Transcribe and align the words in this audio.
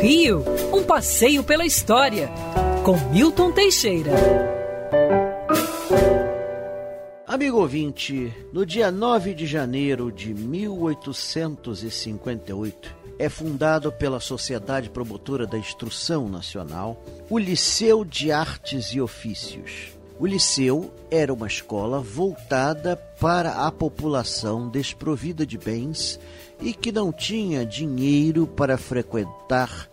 Rio, 0.00 0.42
um 0.72 0.82
passeio 0.82 1.44
pela 1.44 1.66
história, 1.66 2.30
com 2.82 2.96
Milton 3.10 3.52
Teixeira. 3.52 4.12
Amigo 7.26 7.58
ouvinte, 7.58 8.34
no 8.50 8.64
dia 8.64 8.90
9 8.90 9.34
de 9.34 9.46
janeiro 9.46 10.10
de 10.10 10.32
1858, 10.32 12.96
é 13.18 13.28
fundado 13.28 13.92
pela 13.92 14.20
Sociedade 14.20 14.88
Promotora 14.88 15.46
da 15.46 15.58
Instrução 15.58 16.30
Nacional 16.30 17.04
o 17.28 17.38
Liceu 17.38 18.02
de 18.02 18.32
Artes 18.32 18.94
e 18.94 19.02
Ofícios. 19.02 19.88
O 20.18 20.26
liceu 20.26 20.90
era 21.10 21.32
uma 21.32 21.46
escola 21.46 22.00
voltada 22.00 22.96
para 23.18 23.66
a 23.66 23.72
população 23.72 24.68
desprovida 24.68 25.46
de 25.46 25.56
bens 25.56 26.20
e 26.60 26.72
que 26.72 26.92
não 26.92 27.12
tinha 27.12 27.64
dinheiro 27.64 28.46
para 28.46 28.76
frequentar 28.76 29.88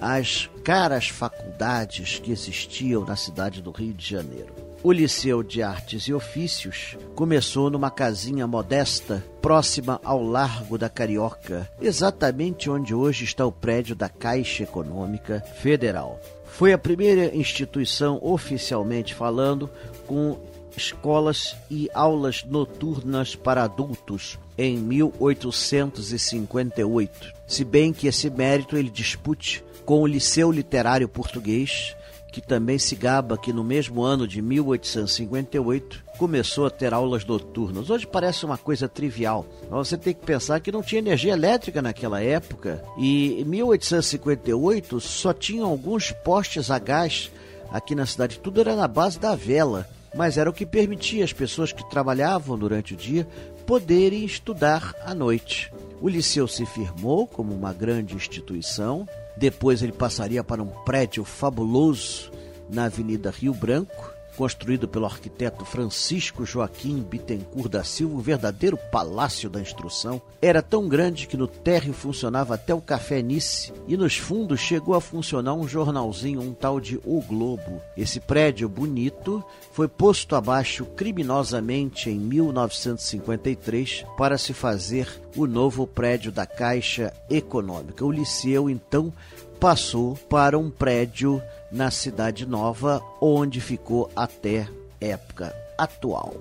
as 0.00 0.50
caras 0.64 1.08
faculdades 1.08 2.18
que 2.18 2.32
existiam 2.32 3.04
na 3.04 3.14
cidade 3.14 3.62
do 3.62 3.70
Rio 3.70 3.94
de 3.94 4.08
Janeiro. 4.08 4.52
O 4.82 4.90
Liceu 4.90 5.44
de 5.44 5.62
Artes 5.62 6.08
e 6.08 6.12
Ofícios 6.12 6.96
começou 7.14 7.70
numa 7.70 7.88
casinha 7.88 8.48
modesta 8.48 9.24
próxima 9.40 10.00
ao 10.02 10.20
Largo 10.20 10.76
da 10.76 10.88
Carioca, 10.88 11.70
exatamente 11.80 12.68
onde 12.68 12.92
hoje 12.92 13.24
está 13.24 13.46
o 13.46 13.52
prédio 13.52 13.94
da 13.94 14.08
Caixa 14.08 14.64
Econômica 14.64 15.40
Federal. 15.60 16.18
Foi 16.44 16.72
a 16.72 16.78
primeira 16.78 17.34
instituição 17.34 18.18
oficialmente 18.20 19.14
falando 19.14 19.70
com 20.04 20.36
escolas 20.76 21.54
e 21.70 21.88
aulas 21.94 22.42
noturnas 22.44 23.36
para 23.36 23.62
adultos 23.62 24.36
em 24.56 24.76
1858, 24.76 27.32
se 27.46 27.64
bem 27.64 27.92
que 27.92 28.06
esse 28.06 28.30
mérito 28.30 28.76
ele 28.76 28.90
dispute 28.90 29.64
com 29.84 30.02
o 30.02 30.06
Liceu 30.06 30.52
Literário 30.52 31.08
Português, 31.08 31.96
que 32.32 32.40
também 32.40 32.78
se 32.78 32.96
gaba 32.96 33.36
que 33.36 33.52
no 33.52 33.62
mesmo 33.62 34.02
ano 34.02 34.26
de 34.26 34.40
1858 34.40 36.02
começou 36.16 36.66
a 36.66 36.70
ter 36.70 36.94
aulas 36.94 37.26
noturnas. 37.26 37.90
Hoje 37.90 38.06
parece 38.06 38.46
uma 38.46 38.56
coisa 38.56 38.88
trivial, 38.88 39.44
mas 39.70 39.88
você 39.88 39.98
tem 39.98 40.14
que 40.14 40.24
pensar 40.24 40.58
que 40.60 40.72
não 40.72 40.82
tinha 40.82 41.00
energia 41.00 41.34
elétrica 41.34 41.82
naquela 41.82 42.22
época. 42.22 42.82
E 42.96 43.42
em 43.42 43.44
1858 43.44 44.98
só 45.00 45.34
tinham 45.34 45.68
alguns 45.68 46.10
postes 46.10 46.70
a 46.70 46.78
gás 46.78 47.30
aqui 47.70 47.94
na 47.94 48.06
cidade, 48.06 48.38
tudo 48.38 48.60
era 48.60 48.76
na 48.76 48.88
base 48.88 49.18
da 49.18 49.34
vela, 49.34 49.86
mas 50.14 50.36
era 50.36 50.50
o 50.50 50.52
que 50.52 50.66
permitia 50.66 51.24
as 51.24 51.32
pessoas 51.32 51.72
que 51.72 51.88
trabalhavam 51.90 52.58
durante 52.58 52.94
o 52.94 52.96
dia 52.96 53.26
poderem 53.66 54.24
estudar 54.24 54.94
à 55.04 55.14
noite. 55.14 55.72
O 56.00 56.08
liceu 56.08 56.46
se 56.48 56.66
firmou 56.66 57.26
como 57.26 57.54
uma 57.54 57.72
grande 57.72 58.14
instituição 58.14 59.06
depois 59.36 59.82
ele 59.82 59.92
passaria 59.92 60.44
para 60.44 60.62
um 60.62 60.68
prédio 60.84 61.24
fabuloso 61.24 62.30
na 62.68 62.84
Avenida 62.84 63.30
Rio 63.30 63.54
Branco, 63.54 64.12
construído 64.36 64.88
pelo 64.88 65.06
arquiteto 65.06 65.64
Francisco 65.64 66.44
Joaquim 66.44 67.00
Bittencourt 67.00 67.68
da 67.68 67.84
Silva, 67.84 68.16
o 68.16 68.20
verdadeiro 68.20 68.76
palácio 68.90 69.48
da 69.48 69.60
instrução, 69.60 70.20
era 70.40 70.62
tão 70.62 70.88
grande 70.88 71.26
que 71.26 71.36
no 71.36 71.46
térreo 71.46 71.92
funcionava 71.92 72.54
até 72.54 72.74
o 72.74 72.80
Café 72.80 73.22
Nice 73.22 73.72
e 73.86 73.96
nos 73.96 74.16
fundos 74.16 74.60
chegou 74.60 74.94
a 74.94 75.00
funcionar 75.00 75.54
um 75.54 75.68
jornalzinho, 75.68 76.40
um 76.40 76.52
tal 76.52 76.80
de 76.80 77.00
O 77.04 77.20
Globo. 77.22 77.80
Esse 77.96 78.20
prédio 78.20 78.68
bonito 78.68 79.44
foi 79.72 79.88
posto 79.88 80.34
abaixo 80.34 80.84
criminosamente 80.84 82.10
em 82.10 82.18
1953 82.18 84.04
para 84.16 84.36
se 84.36 84.52
fazer 84.52 85.21
o 85.36 85.46
novo 85.46 85.86
prédio 85.86 86.30
da 86.30 86.46
Caixa 86.46 87.12
Econômica. 87.28 88.04
O 88.04 88.10
Liceu 88.10 88.68
então 88.68 89.12
passou 89.58 90.16
para 90.28 90.58
um 90.58 90.70
prédio 90.70 91.40
na 91.70 91.90
Cidade 91.90 92.44
Nova, 92.44 93.02
onde 93.20 93.60
ficou 93.60 94.10
até 94.14 94.68
época 95.00 95.54
atual. 95.78 96.34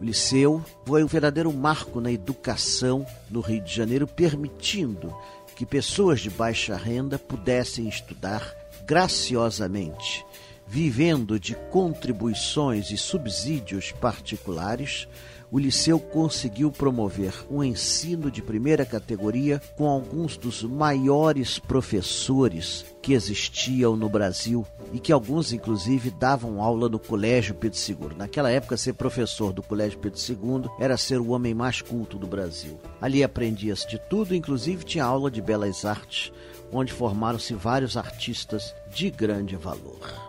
O 0.00 0.04
liceu 0.04 0.62
foi 0.86 1.02
um 1.02 1.08
verdadeiro 1.08 1.52
marco 1.52 2.00
na 2.00 2.12
educação 2.12 3.04
no 3.28 3.40
Rio 3.40 3.60
de 3.60 3.74
Janeiro, 3.74 4.06
permitindo 4.06 5.14
que 5.56 5.66
pessoas 5.66 6.20
de 6.20 6.30
baixa 6.30 6.76
renda 6.76 7.18
pudessem 7.18 7.88
estudar 7.88 8.54
graciosamente, 8.86 10.24
vivendo 10.68 11.40
de 11.40 11.54
contribuições 11.70 12.90
e 12.90 12.96
subsídios 12.96 13.90
particulares 13.92 15.08
o 15.50 15.58
Liceu 15.58 15.98
conseguiu 15.98 16.70
promover 16.70 17.32
um 17.50 17.64
ensino 17.64 18.30
de 18.30 18.42
primeira 18.42 18.84
categoria 18.84 19.60
com 19.76 19.88
alguns 19.88 20.36
dos 20.36 20.62
maiores 20.62 21.58
professores 21.58 22.84
que 23.00 23.14
existiam 23.14 23.96
no 23.96 24.08
Brasil 24.08 24.66
e 24.92 24.98
que 24.98 25.12
alguns, 25.12 25.52
inclusive, 25.52 26.10
davam 26.10 26.62
aula 26.62 26.88
no 26.88 26.98
Colégio 26.98 27.54
Pedro 27.54 27.78
II. 27.78 28.16
Naquela 28.16 28.50
época, 28.50 28.76
ser 28.76 28.92
professor 28.94 29.52
do 29.52 29.62
Colégio 29.62 29.98
Pedro 29.98 30.18
II 30.18 30.70
era 30.78 30.96
ser 30.96 31.18
o 31.18 31.30
homem 31.30 31.54
mais 31.54 31.80
culto 31.80 32.18
do 32.18 32.26
Brasil. 32.26 32.78
Ali 33.00 33.24
aprendia-se 33.24 33.88
de 33.88 33.98
tudo, 33.98 34.34
inclusive 34.34 34.84
tinha 34.84 35.04
aula 35.04 35.30
de 35.30 35.40
belas 35.40 35.84
artes, 35.84 36.30
onde 36.70 36.92
formaram-se 36.92 37.54
vários 37.54 37.96
artistas 37.96 38.74
de 38.90 39.10
grande 39.10 39.56
valor. 39.56 40.28